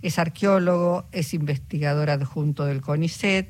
[0.00, 3.48] Es arqueólogo, es investigador adjunto del CONICET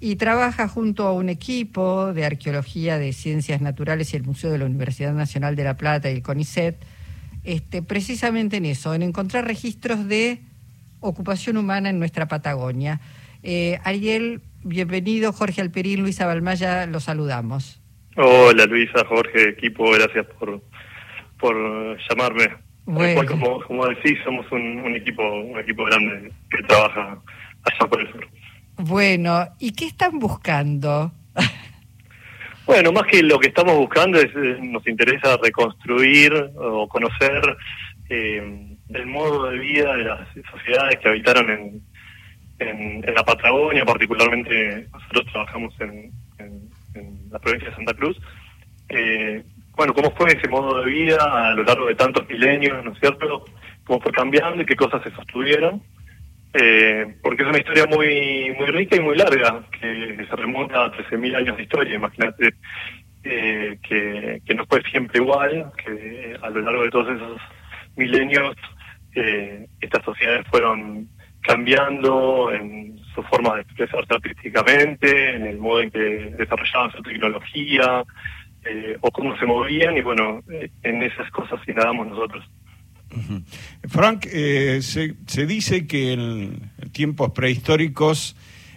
[0.00, 4.56] y trabaja junto a un equipo de arqueología de ciencias naturales y el Museo de
[4.56, 6.82] la Universidad Nacional de La Plata y el CONICET,
[7.44, 10.40] este, precisamente en eso, en encontrar registros de
[11.00, 13.02] ocupación humana en nuestra Patagonia.
[13.42, 15.34] Eh, Ariel, bienvenido.
[15.34, 17.82] Jorge Alperín, Luisa Balmaya, los saludamos.
[18.16, 20.62] Hola Luisa, Jorge, equipo, gracias por,
[21.38, 22.63] por llamarme.
[22.86, 23.24] Bueno.
[23.26, 27.18] como, como decís, somos un, equipo un equipo grande que trabaja
[27.64, 28.28] allá por el sur.
[28.76, 31.12] Bueno, ¿y qué están buscando?
[32.66, 37.56] bueno, más que lo que estamos buscando es eh, nos interesa reconstruir o conocer
[38.10, 41.82] eh, el modo de vida de las sociedades que habitaron en,
[42.58, 46.12] en, la Patagonia, particularmente nosotros trabajamos en,
[47.30, 48.16] la provincia de Santa Cruz.
[48.88, 49.42] Eh,
[49.76, 53.00] bueno, cómo fue ese modo de vida a lo largo de tantos milenios, ¿no es
[53.00, 53.44] cierto?
[53.84, 55.82] Cómo fue cambiando y qué cosas se sostuvieron.
[56.54, 60.92] Eh, porque es una historia muy muy rica y muy larga, que, se remonta a
[60.92, 61.96] 13.000 años de historia.
[61.96, 62.54] Imagínate
[63.24, 67.40] eh, que, que no fue siempre igual, que a lo largo de todos esos
[67.96, 68.56] milenios
[69.14, 71.08] eh, estas sociedades fueron
[71.40, 78.02] cambiando en su forma de expresarse artísticamente, en el modo en que desarrollaban su tecnología,
[78.64, 82.44] eh, o cómo se movían, y bueno, eh, en esas cosas nadamos nosotros.
[83.88, 88.36] Frank, eh, se, se, dice que en tiempos prehistóricos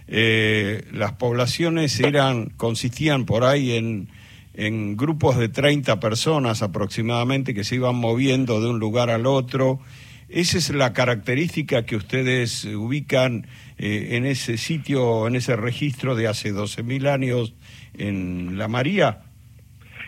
[0.10, 4.08] las poblaciones eran consistían por ahí en,
[4.54, 9.82] en grupos de 30 personas aproximadamente que se iban moviendo de un lugar al otro
[10.30, 16.28] esa es la característica que ustedes ubican eh, en ese sitio, en ese registro de
[16.28, 17.54] hace 12.000 años
[17.94, 19.22] en La María.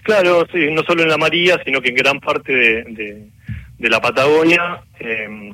[0.09, 3.29] Claro, sí, no solo en La María, sino que en gran parte de,
[3.77, 5.53] la Patagonia, em,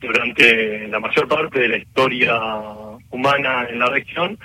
[0.00, 2.40] durante la mayor parte de la historia
[3.10, 4.38] humana en la región,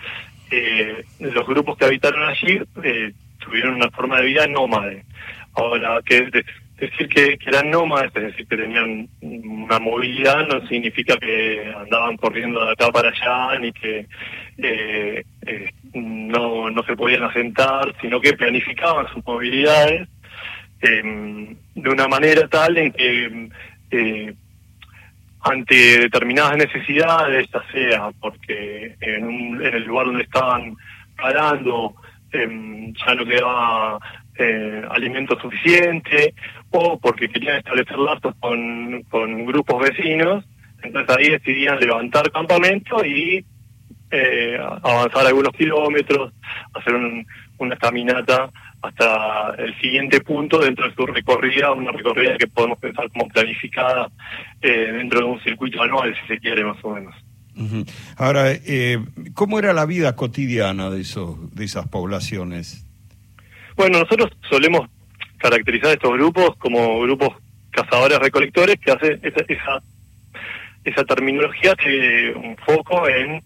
[0.51, 5.05] eh, los grupos que habitaron allí eh, tuvieron una forma de vida nómade.
[5.53, 6.29] Ahora, que
[6.77, 12.65] decir que, eran nómadas, es decir, que tenían una movilidad, no significa que andaban corriendo
[12.65, 14.07] de acá para allá, ni que
[14.57, 20.07] eh, eh, no, no se podían asentar, sino que planificaban sus movilidades
[20.81, 23.49] em, de una manera tal en que
[23.91, 24.33] eh,
[25.41, 30.75] ante determinadas necesidades, ya sea porque en, en el lugar donde estaban
[31.17, 31.95] parando
[32.31, 33.99] em, ya no quedaba
[34.37, 36.33] eh, alimento suficiente
[36.71, 40.45] o porque querían establecer lazos con, con grupos vecinos,
[40.83, 43.43] entonces ahí decidían levantar campamento y
[44.11, 46.33] eh, avanzar algunos kilómetros,
[46.73, 46.93] hacer
[47.57, 48.49] una caminata
[48.81, 54.09] hasta el siguiente punto dentro de su recorrida, una recorrida que podemos pensar como planificada
[54.61, 57.15] eh, dentro de un circuito anual, si se quiere, más o menos.
[58.17, 58.97] Ahora, eh,
[59.33, 62.85] ¿cómo era la vida cotidiana de, esos, de esas poblaciones?
[63.75, 64.89] Bueno, nosotros solemos
[65.37, 67.29] caracterizar estos grupos como grupos
[67.71, 69.83] cazadores recolectores que hace esa, esa,
[70.83, 73.43] esa terminología tiene un foco en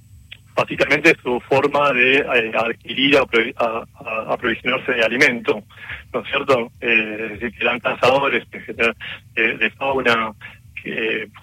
[0.56, 3.18] básicamente su forma de eh, adquirir
[4.28, 5.64] aprovisionarse de alimento,
[6.14, 6.72] ¿no es cierto?
[6.82, 10.32] Eh, es decir, que eran cazadores de, fauna,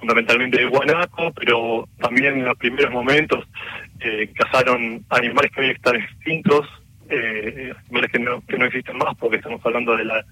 [0.01, 3.47] fundamentalmente de guanaco, pero también en los primeros momentos
[4.01, 6.67] eh, cazaron animales que hoy están extintos,
[7.09, 7.73] eh,
[8.11, 10.25] que no, que no existen más porque estamos hablando de la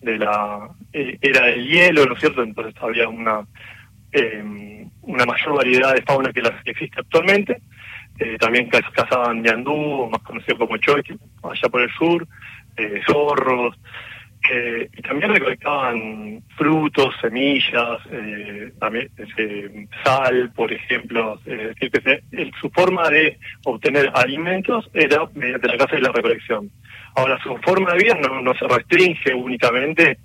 [0.00, 2.42] de la eh, era del hielo, ¿no es cierto?
[2.42, 3.46] Entonces había una
[4.12, 7.60] eh, una mayor variedad de fauna que la que existe actualmente.
[8.18, 12.26] Eh, también cazaban ñandú, más conocido como choque, allá por el sur,
[12.76, 13.76] eh, zorros,
[14.52, 19.10] eh, y también recolectaban frutos, semillas, eh, también
[20.04, 21.40] sal, por ejemplo.
[22.60, 26.70] su forma de obtener alimentos era mediante la casa de la recolección.
[27.16, 30.18] Ahora, su forma de vida no se restringe únicamente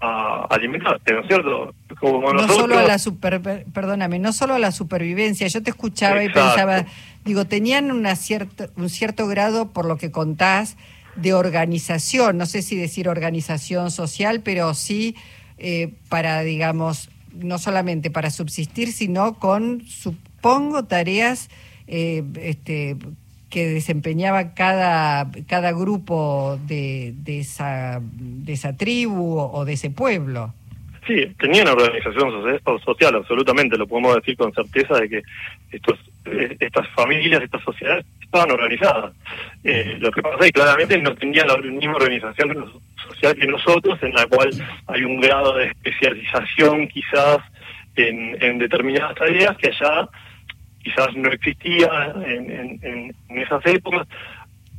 [0.00, 1.74] a alimentarse, ¿no es cierto?
[2.00, 5.46] Como no solo a la super, perdóname, no solo a la supervivencia.
[5.48, 6.86] Yo te escuchaba y pensaba,
[7.24, 10.76] digo, tenían una cierta, un cierto grado, por lo que contás,
[11.16, 15.16] de organización, no sé si decir organización social, pero sí
[15.58, 21.48] eh, para, digamos, no solamente para subsistir, sino con, supongo, tareas
[21.88, 22.96] eh, este,
[23.50, 30.52] que desempeñaba cada, cada grupo de, de, esa, de esa tribu o de ese pueblo.
[31.08, 32.30] Sí, tenían una organización
[32.84, 35.22] social, absolutamente, lo podemos decir con certeza de que
[35.72, 39.14] estos, eh, estas familias, estas sociedades estaban organizadas.
[39.64, 42.70] Eh, lo que pasa es que claramente no tenían la misma organización
[43.08, 44.50] social que nosotros, en la cual
[44.86, 47.38] hay un grado de especialización quizás
[47.96, 50.10] en, determinadas tareas que allá
[50.82, 54.06] quizás no existía en, en, esas épocas.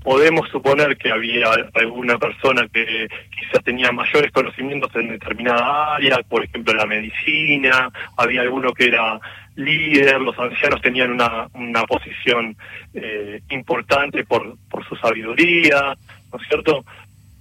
[0.04, 3.08] Podemos suponer que había alguna persona que
[3.38, 9.20] quizás tenía mayores conocimientos en determinada área, por ejemplo la medicina, había alguno que era
[9.56, 12.56] líder, los ancianos tenían una, una posición
[12.94, 15.98] eh, importante por, por su sabiduría,
[16.32, 16.86] ¿no es cierto?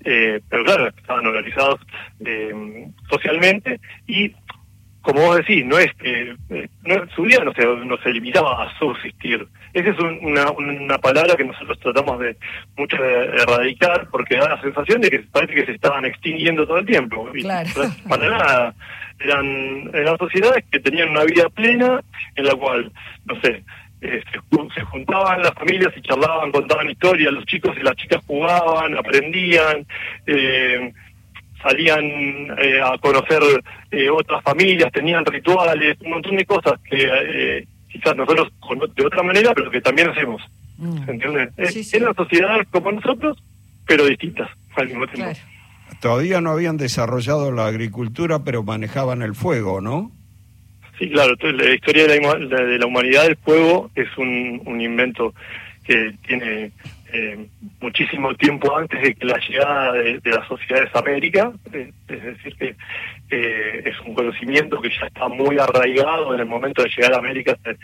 [0.04, 1.80] Eh, pero claro, estaban organizados
[2.24, 4.32] eh, socialmente y
[5.02, 6.68] como vos decís, no es que eh,
[7.14, 9.46] su vida no se, no se limitaba a subsistir.
[9.72, 12.36] Esa es una, una palabra que nosotros tratamos de
[12.76, 16.78] mucho de erradicar porque da la sensación de que parece que se estaban extinguiendo todo
[16.78, 17.28] el tiempo.
[17.32, 17.70] Claro.
[18.08, 18.74] Para nada.
[19.20, 22.00] Eran, eran sociedades que tenían una vida plena
[22.36, 22.92] en la cual,
[23.26, 23.64] no sé,
[24.00, 24.22] eh,
[24.74, 29.84] se, juntaban las familias y charlaban, contaban historias, los chicos y las chicas jugaban, aprendían,
[30.26, 30.92] eh,
[31.62, 33.40] salían eh, a conocer
[34.12, 38.52] otras familias, tenían rituales, un montón de cosas que quizás nosotros
[38.94, 40.42] de otra manera, pero que también hacemos.
[40.76, 41.04] Mm.
[41.04, 41.48] ¿Se entiende?
[41.92, 43.38] Eran sociedades como nosotros,
[43.86, 45.32] pero distintas al mismo tiempo.
[46.00, 50.12] Todavía no habían desarrollado la agricultura, pero manejaban el fuego, ¿no?
[50.98, 55.32] Sí, claro, la historia de la, de la humanidad del fuego es un, un invento
[55.84, 56.72] que tiene
[57.12, 57.48] eh,
[57.80, 62.76] muchísimo tiempo antes de que la llegada de, las sociedades América, eh, es decir, que
[63.30, 67.18] eh, es un conocimiento que ya está muy arraigado en el momento de llegar a
[67.18, 67.78] América hace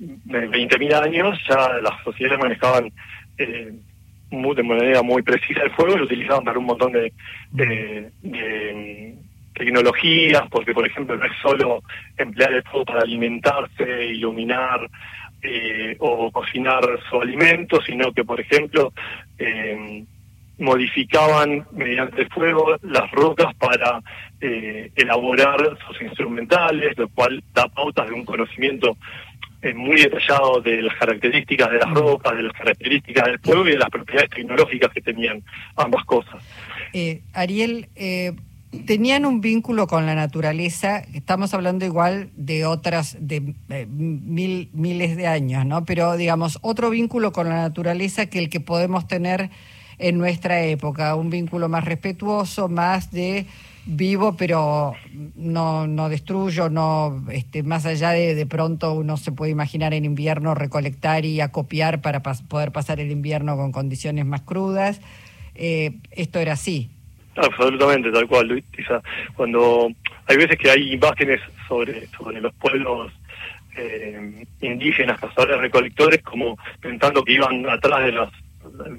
[0.00, 2.90] 20.000 años, ya las sociedades manejaban
[3.36, 7.12] de manera muy precisa el fuego y lo utilizaban para un montón de,
[7.52, 9.14] de
[9.54, 11.82] tecnologías, porque por ejemplo no es solo
[12.16, 14.88] emplear el fuego para alimentarse, iluminar
[15.42, 18.92] eh, o cocinar su alimento, sino que por ejemplo
[19.38, 20.04] eh,
[20.58, 24.02] modificaban mediante fuego las rocas para
[24.40, 28.96] eh, elaborar sus instrumentales, lo cual da pautas de un conocimiento
[29.74, 33.78] muy detallado de las características de las rocas, de las características del fuego y de
[33.78, 35.42] las propiedades tecnológicas que tenían
[35.76, 36.42] ambas cosas.
[37.34, 37.88] Ariel,
[38.86, 45.16] tenían un vínculo con la naturaleza, estamos hablando igual de otras, de eh, mil, miles
[45.16, 45.84] de años, ¿no?
[45.84, 49.50] Pero digamos, otro vínculo con la naturaleza que el que podemos tener
[49.98, 53.46] en nuestra época, un vínculo más respetuoso, más de
[53.86, 54.94] vivo, pero
[55.34, 60.04] no, no destruyo, no, este, más allá de de pronto uno se puede imaginar en
[60.04, 65.00] invierno recolectar y acopiar para poder pasar el invierno con condiciones más crudas.
[65.54, 66.90] Eh, esto era así.
[67.36, 68.64] Absolutamente, tal cual, Luis.
[69.34, 69.90] Cuando
[70.26, 73.12] hay veces que hay imágenes sobre, sobre los pueblos
[73.76, 78.30] eh, indígenas, cazadores, recolectores, como pensando que iban atrás de las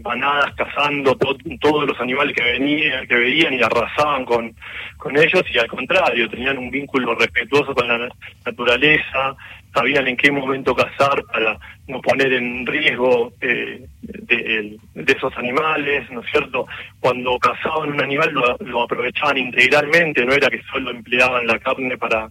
[0.04, 4.56] manadas cazando todos los animales que venían, que veían y arrasaban con,
[4.98, 8.10] con ellos y al contrario, tenían un vínculo respetuoso con la
[8.45, 9.36] naturaleza,
[9.73, 11.57] sabían en qué momento cazar para
[11.88, 14.77] no poner en riesgo eh, de,
[15.07, 16.68] esos animales, ¿no es cierto?
[17.00, 22.29] Cuando cazaban un animal lo, aprovechaban integralmente, no era que solo empleaban la carne para,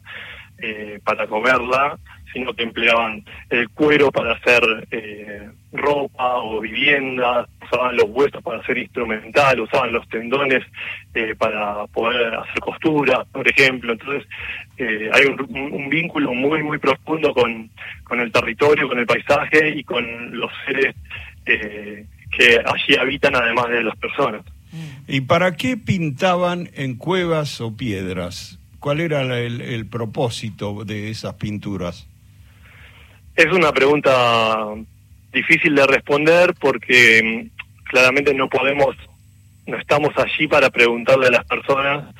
[0.58, 1.98] eh, para comerla,
[2.32, 8.60] sino que empleaban el cuero para hacer eh, ropa o viviendas, usaban los huesos para
[8.60, 10.64] hacer instrumental, usaban los tendones
[11.14, 13.92] eh, para poder hacer costura, por ejemplo.
[13.92, 14.26] Entonces
[14.76, 17.70] eh, hay un, vínculo muy, muy profundo con,
[18.04, 20.94] con el territorio, con el paisaje y con los seres
[21.44, 24.42] que allí habitan además de las personas.
[25.08, 28.60] ¿Y para qué pintaban en cuevas o piedras?
[28.78, 32.06] ¿Cuál era el propósito de esas pinturas?
[33.34, 34.66] Es una pregunta
[35.32, 38.96] difícil de responder porque mm, claramente no podemos,
[39.66, 42.14] no estamos allí para preguntarle a las personas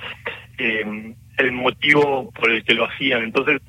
[0.58, 3.24] eh, el motivo por el que lo hacían.
[3.24, 3.60] Entonces,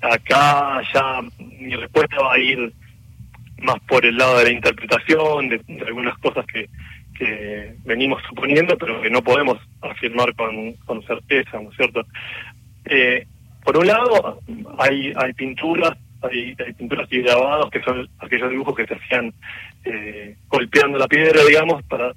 [0.00, 2.72] acá ya mi respuesta va a ir
[3.58, 6.68] más por el lado de la interpretación, de, algunas cosas que,
[7.16, 12.04] que venimos suponiendo, pero que no podemos afirmar con, con certeza, ¿no es cierto?
[12.84, 13.26] Eh,
[13.64, 14.40] por un lado,
[14.78, 15.96] hay, hay pinturas
[16.30, 19.32] hay, pinturas y grabados que son aquellos dibujos que se hacían
[19.84, 22.12] eh, golpeando la piedra, digamos, para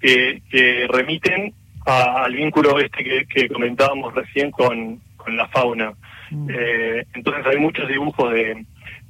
[0.00, 1.54] que, remiten
[1.86, 5.92] al vínculo este que, comentábamos recién con, la fauna.
[6.30, 6.48] Mm.
[6.50, 8.64] Eh, entonces hay muchos dibujos de,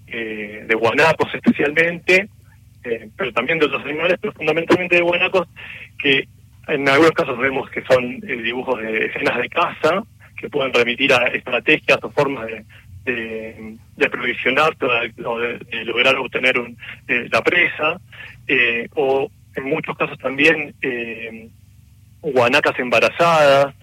[0.09, 2.29] eh, de guanacos especialmente,
[3.17, 5.47] pero también de otros animales, pero fundamentalmente de guanacos,
[5.99, 6.27] que
[6.67, 10.03] en algunos casos vemos que son dibujos de escenas de caza,
[10.37, 12.65] que pueden remitir a estrategias o formas de,
[13.05, 14.77] de, de provisionar
[15.25, 16.77] o de, lograr obtener un,
[17.09, 18.01] eh, la presa,
[18.47, 21.49] eh, o en muchos casos también eh,
[22.23, 23.75] guanacas embarazadas,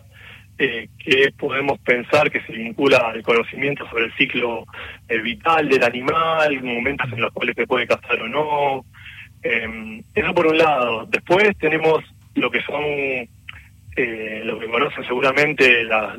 [0.59, 4.65] eh, que podemos pensar que se vincula al conocimiento sobre el ciclo
[5.23, 8.85] vital del animal, momentos en los cuales se puede cazar o no.
[9.43, 11.05] Eh, eso por un lado.
[11.05, 12.03] Después tenemos
[12.35, 16.17] lo que son, eh, lo que conocen seguramente las,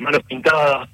[0.00, 0.88] manos pintadas,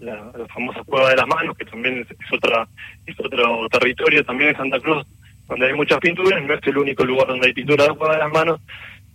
[0.00, 2.68] la, famosa cueva de las manos, que también es, es, otra
[3.06, 5.04] es otro territorio también en Santa Cruz,
[5.48, 8.14] donde hay muchas pinturas, no es el único lugar donde hay pintura de la cueva
[8.14, 8.60] de las manos,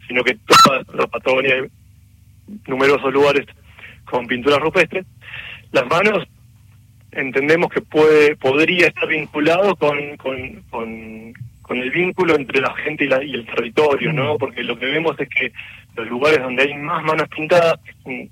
[0.07, 1.69] sino que toda la Patagonia hay
[2.67, 3.45] numerosos lugares
[4.05, 5.05] con pinturas rupestres.
[5.71, 6.27] Las manos
[7.11, 13.07] entendemos que puede podría estar vinculado con, con, con, el vínculo entre la gente y,
[13.07, 14.33] la, y, el territorio, ¿no?
[14.33, 14.37] Mm.
[14.39, 15.51] Porque lo que vemos es que
[15.95, 18.29] los lugares donde hay más manos pintadas, un,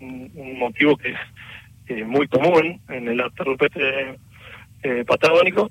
[0.00, 1.18] un motivo que es
[1.90, 4.16] eh, muy común en el arte rupestre
[4.82, 5.70] eh, patagónico,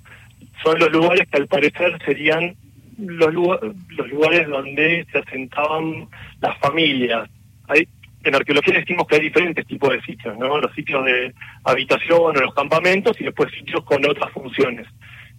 [0.64, 2.56] son los lugares que al parecer serían
[2.98, 6.08] los, los lugares donde se asentaban
[6.42, 7.30] las familias.
[7.68, 7.88] Hay,
[8.24, 10.60] en arqueología decimos que hay diferentes tipos de sitios, ¿no?
[10.60, 11.34] Los sitios de
[11.64, 14.88] habitación o los campamentos y después sitios con otras funciones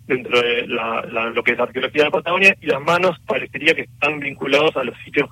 [0.07, 3.75] dentro de la, lo que es la arqueología de la Patagonia y las manos parecería
[3.75, 5.29] que están vinculados a los sitios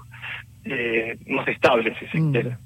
[0.71, 2.33] eh, más estables, si se mm.
[2.33, 2.57] quiere.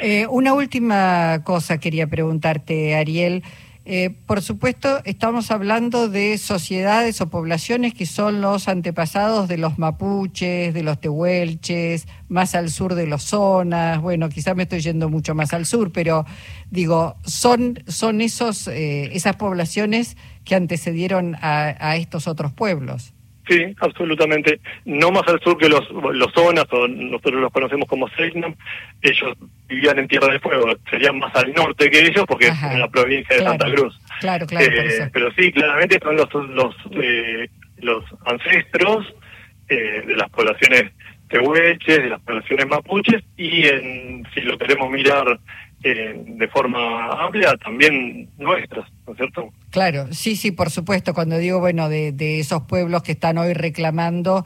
[0.00, 3.42] Eh, una última cosa quería preguntarte, Ariel.
[3.88, 9.78] Eh, por supuesto, estamos hablando de sociedades o poblaciones que son los antepasados de los
[9.78, 14.00] mapuches, de los tehuelches, más al sur de los zonas.
[14.00, 16.26] Bueno, quizás me estoy yendo mucho más al sur, pero
[16.68, 23.14] digo, son, son esos, eh, esas poblaciones que antecedieron a estos otros pueblos.
[23.48, 24.60] Sí, absolutamente.
[24.84, 28.54] No más al sur que los, los zonas, o nosotros los conocemos como Segnam,
[29.02, 29.36] ellos
[29.68, 32.88] vivían en Tierra del Fuego, serían más al norte que ellos porque es en la
[32.88, 33.98] provincia de Santa Cruz.
[34.20, 34.66] Claro, claro.
[34.66, 37.48] Eh, pero sí, claramente son los, los, eh,
[37.78, 39.14] los ancestros
[39.68, 40.90] eh, de las poblaciones
[41.28, 45.38] tehuelches, de las poblaciones mapuches, y en, si lo queremos mirar
[45.82, 49.52] eh, de forma amplia, también nuestras, ¿no es cierto?
[49.70, 53.52] Claro, sí, sí, por supuesto, cuando digo, bueno, de, de esos pueblos que están hoy
[53.52, 54.44] reclamando,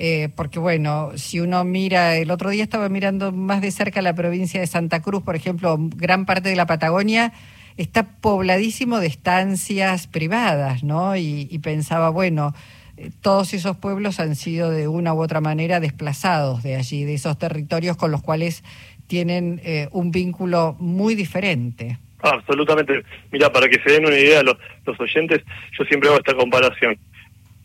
[0.00, 4.14] eh, porque bueno, si uno mira, el otro día estaba mirando más de cerca la
[4.14, 7.32] provincia de Santa Cruz, por ejemplo, gran parte de la Patagonia
[7.76, 11.16] está pobladísimo de estancias privadas, ¿no?
[11.16, 12.54] Y, pensaba, bueno,
[12.96, 17.14] eh, todos esos pueblos han sido de una u otra manera desplazados de allí, de
[17.14, 18.62] esos territorios con los cuales
[19.08, 21.98] tienen eh, un vínculo muy diferente.
[22.20, 23.02] absolutamente.
[23.32, 25.42] Mira, para que se den una idea los, los oyentes,
[25.76, 26.96] yo siempre hago esta comparación.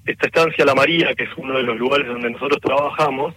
[0.06, 3.36] Esta estancia La María, que es uno de los lugares donde nosotros trabajamos,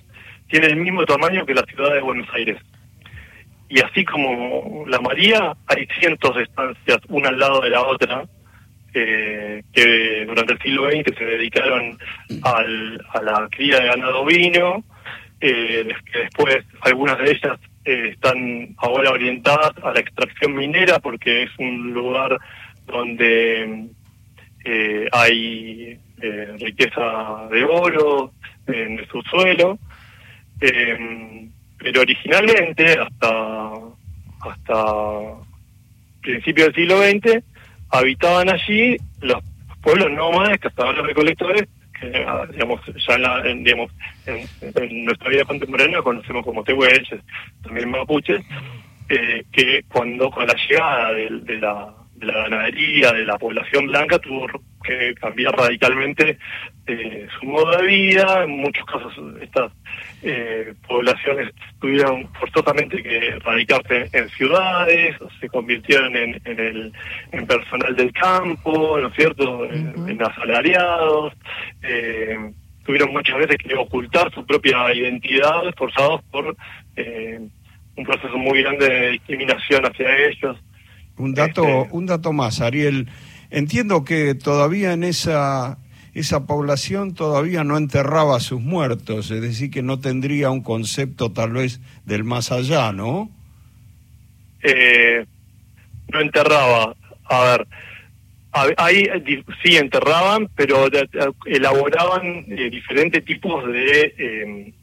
[0.49, 2.59] tiene el mismo tamaño que la ciudad de Buenos Aires.
[3.69, 8.25] Y así como La María, hay cientos de estancias, una al lado de la otra,
[8.95, 11.99] eh, que durante el siglo XX se dedicaron
[12.43, 14.85] al, a la cría de ganado vino,
[15.41, 21.45] eh, que después algunas de ellas eh, están ahora orientadas a la extracción minera porque
[21.45, 22.37] es un lugar
[22.85, 23.87] donde
[24.65, 28.33] eh, hay eh, riqueza de oro
[28.67, 29.79] en el subsuelo,
[30.59, 33.73] pero originalmente hasta
[34.41, 34.75] hasta
[36.23, 37.45] principios del siglo XX
[37.91, 39.43] habitaban allí los
[39.81, 41.69] pueblos nómades, cazadores recolectores
[42.01, 42.07] que
[42.53, 43.93] digamos ya en, la, digamos,
[44.27, 47.21] en, nuestra vida contemporánea conocemos como tehuelches,
[47.63, 48.45] también mapuches,
[49.09, 54.19] eh, que cuando con la llegada de, la, de la ganadería, de la población blanca,
[54.19, 54.47] tuvo
[54.87, 56.39] que cambiar radicalmente
[56.87, 58.45] eh, su modo de vida.
[58.45, 59.73] En muchos casos estas
[60.23, 66.93] eh, poblaciones tuvieron forzosamente que radicarse en ciudades, se convirtieron en, en, el,
[67.33, 71.33] en personal del campo, ¿no es cierto?, en, asalariados.
[71.83, 72.39] Eh,
[72.85, 76.57] tuvieron muchas veces que ocultar su propia identidad, forzados por
[76.97, 77.41] eh,
[77.97, 80.57] un proceso muy grande de discriminación hacia ellos.
[81.19, 83.09] Un dato, este, un dato más, Ariel.
[83.57, 85.79] Entiendo que todavía en esa
[86.13, 91.33] esa población todavía no enterraba a sus muertos, es decir, que no tendría un concepto
[91.33, 93.31] tal vez del más allá, ¿no?
[94.63, 95.25] Eh,
[96.13, 96.95] no enterraba.
[97.31, 97.67] A ver,
[98.77, 99.09] ahí
[99.63, 100.89] sí enterraban, pero
[101.47, 104.75] elaboraban eh, diferentes tipos de eh,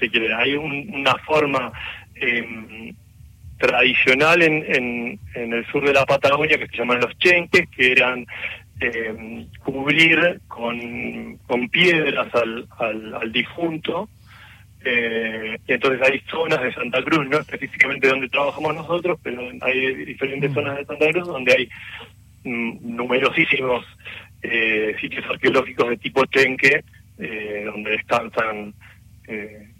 [0.00, 0.32] si quiere.
[0.32, 1.70] Hay una forma
[2.14, 2.94] em,
[3.60, 7.92] tradicional en, en, en, el sur de la Patagonia que se llaman los chenques, que
[7.92, 8.26] eran
[8.80, 14.08] eh, cubrir con, con piedras al, al, difunto.
[14.82, 19.94] Eh, y entonces hay zonas de Santa Cruz, no específicamente donde trabajamos nosotros, pero hay
[20.06, 20.54] diferentes mm.
[20.54, 21.68] zonas de Santa Cruz donde hay
[22.44, 23.84] mm, numerosísimos
[24.42, 26.82] eh, sitios arqueológicos de tipo Chenque,
[27.66, 28.72] donde descansan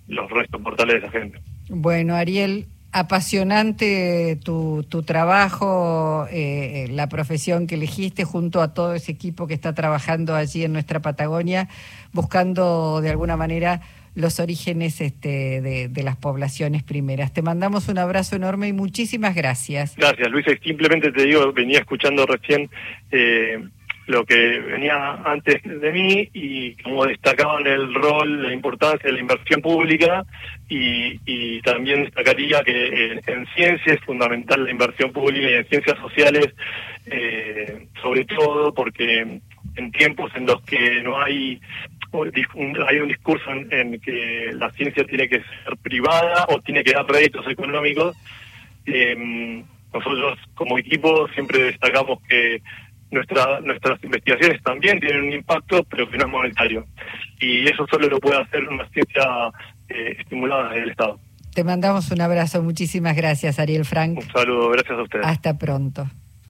[0.07, 1.41] los restos mortales de esa gente.
[1.71, 9.13] Bueno, Ariel, apasionante tu, tu trabajo, eh, la profesión que elegiste junto a todo ese
[9.13, 11.69] equipo que está trabajando allí en nuestra Patagonia,
[12.13, 13.81] buscando de alguna manera
[14.15, 17.33] los orígenes este, de, las poblaciones primeras.
[17.33, 19.95] Te mandamos un abrazo enorme y muchísimas gracias.
[19.97, 20.47] Gracias, Luis.
[20.63, 22.69] Simplemente te digo, venía escuchando recién
[23.13, 23.69] eh,
[24.11, 29.21] lo que venía antes de mí y como destacaban el rol, la importancia de la
[29.21, 30.25] inversión pública
[30.69, 36.49] y, también destacaría que en, ciencia es fundamental la inversión pública y en ciencias sociales
[37.07, 39.41] eh, sobre todo porque
[39.77, 41.61] en tiempos en los que no hay
[42.89, 47.07] hay un discurso en, que la ciencia tiene que ser privada o tiene que dar
[47.07, 48.17] réditos económicos.
[48.87, 49.63] Eh,
[49.93, 52.63] nosotros como equipo siempre destacamos que
[53.11, 56.87] nuestra, nuestras investigaciones también tienen un impacto, pero que no es monetario.
[57.41, 59.51] Y eso solo lo puede hacer una ciencia
[59.89, 61.21] eh, estimulada desde el Estado.
[61.55, 62.63] Te mandamos un abrazo.
[62.63, 64.19] Muchísimas gracias, Ariel Frank.
[64.19, 64.71] Un saludo.
[64.71, 65.27] Gracias a ustedes.
[65.27, 66.07] Hasta pronto.